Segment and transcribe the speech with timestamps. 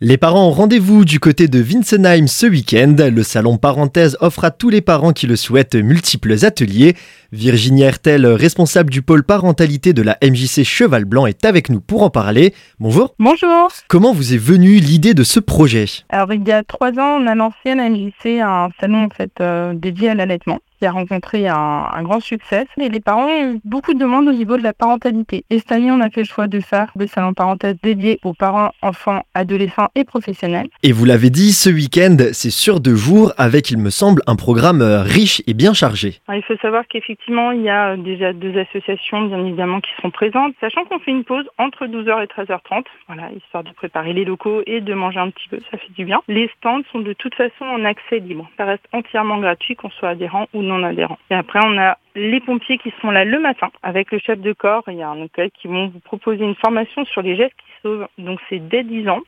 [0.00, 2.94] Les parents ont rendez-vous du côté de Winsenheim ce week-end.
[3.12, 6.94] Le salon Parenthèse offre à tous les parents qui le souhaitent multiples ateliers.
[7.32, 12.02] Virginie Hertel, responsable du pôle parentalité de la MJC Cheval Blanc, est avec nous pour
[12.02, 12.54] en parler.
[12.80, 13.14] Bonjour.
[13.18, 13.68] Bonjour.
[13.86, 15.84] Comment vous est venue l'idée de ce projet?
[16.08, 19.10] Alors il y a trois ans, on a lancé à la MJC un salon en
[19.10, 22.66] fait euh, dédié à l'allaitement qui a rencontré un, grand succès.
[22.80, 25.44] Et les parents ont eu beaucoup de demandes au niveau de la parentalité.
[25.50, 28.34] Et cette année, on a fait le choix de faire le salon parenthèse dédié aux
[28.34, 30.68] parents, enfants, adolescents et professionnels.
[30.82, 34.36] Et vous l'avez dit, ce week-end, c'est sur deux jours avec, il me semble, un
[34.36, 36.20] programme euh, riche et bien chargé.
[36.32, 40.54] il faut savoir qu'effectivement, il y a déjà deux associations, bien évidemment, qui seront présentes,
[40.60, 44.62] sachant qu'on fait une pause entre 12h et 13h30, voilà, histoire de préparer les locaux
[44.66, 46.22] et de manger un petit peu, ça fait du bien.
[46.28, 48.48] Les stands sont de toute façon en accès libre.
[48.56, 51.18] Ça reste entièrement gratuit, qu'on soit adhérent ou non adhérents.
[51.30, 54.52] Et après, on a les pompiers qui sont là le matin avec le chef de
[54.52, 54.84] corps.
[54.88, 57.82] Il y a un hôtel qui vont vous proposer une formation sur les gestes qui
[57.82, 58.08] sauvent.
[58.18, 59.22] Donc c'est dès 10 ans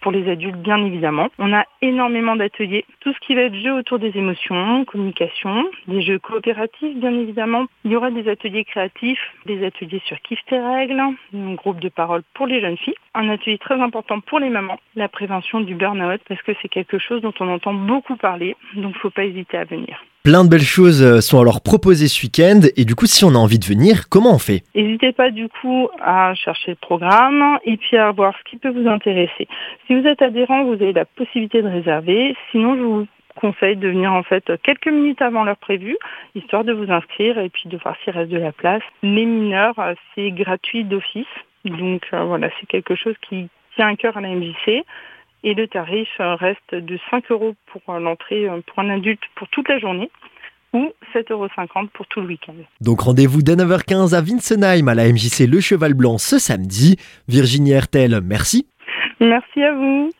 [0.00, 1.28] pour les adultes bien évidemment.
[1.38, 6.02] On a énormément d'ateliers, tout ce qui va être jeu autour des émotions, communication, des
[6.02, 7.66] jeux coopératifs bien évidemment.
[7.84, 11.88] Il y aura des ateliers créatifs, des ateliers sur kiff tes règles, un groupe de
[11.88, 15.74] parole pour les jeunes filles, un atelier très important pour les mamans, la prévention du
[15.74, 19.56] burn-out parce que c'est quelque chose dont on entend beaucoup parler, donc faut pas hésiter
[19.56, 20.02] à venir.
[20.24, 23.30] Plein de belles choses euh, sont alors proposées ce week-end et du coup si on
[23.30, 24.62] a envie de venir, comment on fait?
[24.76, 28.70] N'hésitez pas du coup à chercher le programme et puis à voir ce qui peut
[28.70, 29.48] vous intéresser.
[29.88, 32.36] Si vous êtes adhérent, vous avez la possibilité de réserver.
[32.52, 35.96] Sinon, je vous conseille de venir en fait quelques minutes avant l'heure prévue,
[36.36, 38.82] histoire de vous inscrire et puis de voir s'il reste de la place.
[39.02, 41.26] Les mineurs, euh, c'est gratuit d'office.
[41.64, 44.84] Donc euh, voilà, c'est quelque chose qui tient un cœur à la MJC
[45.44, 49.22] et le tarif euh, reste de 5 euros pour euh, l'entrée euh, pour un adulte
[49.34, 50.10] pour toute la journée
[50.72, 51.48] ou 7,50 euros
[51.92, 52.54] pour tout le week-end.
[52.80, 56.96] Donc rendez-vous dès 9h15 à Winsenheim à la MJC Le Cheval Blanc ce samedi.
[57.28, 58.66] Virginie Hertel, merci.
[59.20, 60.10] Merci à vous.